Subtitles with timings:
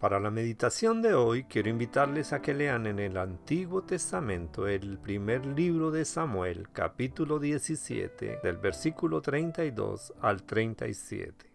[0.00, 4.96] Para la meditación de hoy quiero invitarles a que lean en el Antiguo Testamento el
[4.96, 11.52] primer libro de Samuel, capítulo 17, del versículo 32 al 37.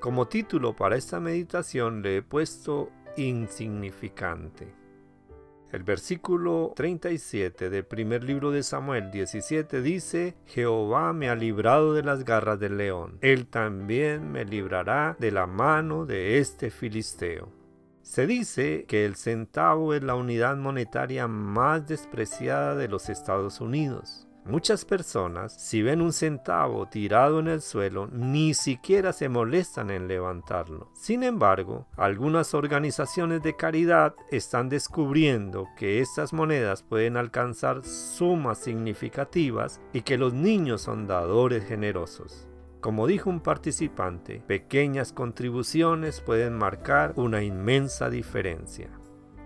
[0.00, 4.72] Como título para esta meditación le he puesto insignificante.
[5.70, 12.02] El versículo 37 del primer libro de Samuel 17 dice, Jehová me ha librado de
[12.02, 17.65] las garras del león, él también me librará de la mano de este filisteo.
[18.06, 24.28] Se dice que el centavo es la unidad monetaria más despreciada de los Estados Unidos.
[24.44, 30.06] Muchas personas, si ven un centavo tirado en el suelo, ni siquiera se molestan en
[30.06, 30.88] levantarlo.
[30.94, 39.80] Sin embargo, algunas organizaciones de caridad están descubriendo que estas monedas pueden alcanzar sumas significativas
[39.92, 42.46] y que los niños son dadores generosos.
[42.86, 48.90] Como dijo un participante, pequeñas contribuciones pueden marcar una inmensa diferencia.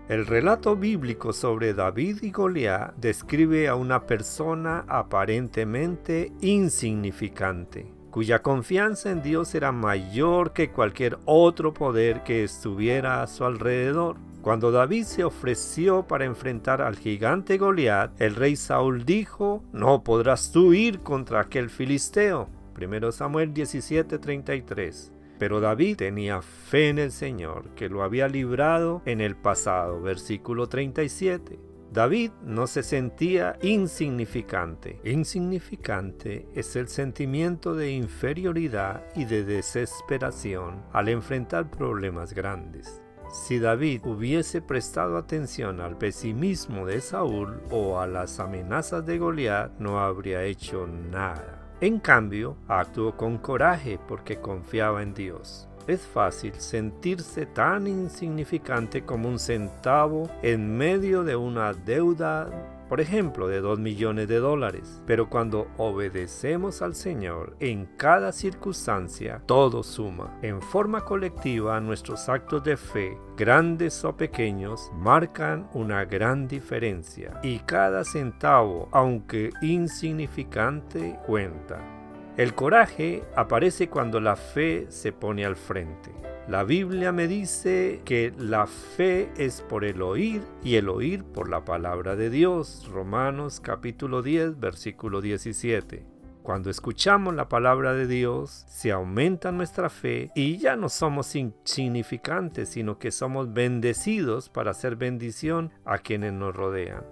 [0.07, 9.09] El relato bíblico sobre David y Goliat describe a una persona aparentemente insignificante, cuya confianza
[9.09, 14.17] en Dios era mayor que cualquier otro poder que estuviera a su alrededor.
[14.43, 20.51] Cuando David se ofreció para enfrentar al gigante Goliat, el rey Saúl dijo, No podrás
[20.51, 22.60] tú ir contra aquel filisteo.
[22.87, 25.13] 1 Samuel 17:33.
[25.39, 29.99] Pero David tenía fe en el Señor, que lo había librado en el pasado.
[30.01, 31.59] Versículo 37.
[31.91, 35.01] David no se sentía insignificante.
[35.03, 43.01] Insignificante es el sentimiento de inferioridad y de desesperación al enfrentar problemas grandes.
[43.31, 49.77] Si David hubiese prestado atención al pesimismo de Saúl o a las amenazas de Goliat,
[49.79, 51.60] no habría hecho nada.
[51.81, 55.67] En cambio, actuó con coraje porque confiaba en Dios.
[55.87, 63.47] Es fácil sentirse tan insignificante como un centavo en medio de una deuda por ejemplo,
[63.47, 65.01] de 2 millones de dólares.
[65.07, 70.37] Pero cuando obedecemos al Señor en cada circunstancia, todo suma.
[70.41, 77.39] En forma colectiva, nuestros actos de fe, grandes o pequeños, marcan una gran diferencia.
[77.43, 82.00] Y cada centavo, aunque insignificante, cuenta.
[82.37, 86.11] El coraje aparece cuando la fe se pone al frente.
[86.47, 91.49] La Biblia me dice que la fe es por el oír y el oír por
[91.49, 92.89] la palabra de Dios.
[92.89, 96.05] Romanos capítulo 10, versículo 17.
[96.41, 102.69] Cuando escuchamos la palabra de Dios, se aumenta nuestra fe y ya no somos insignificantes,
[102.69, 107.03] sino que somos bendecidos para hacer bendición a quienes nos rodean.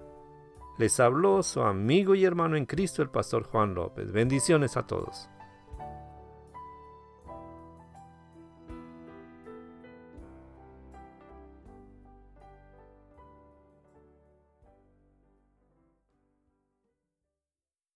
[0.80, 4.14] Les habló su amigo y hermano en Cristo, el pastor Juan López.
[4.14, 5.30] Bendiciones a todos.